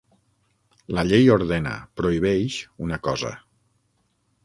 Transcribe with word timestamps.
La 0.99 1.03
llei 1.09 1.29
ordena, 1.35 1.75
prohibeix, 2.01 2.59
una 2.89 3.01
cosa. 3.11 3.35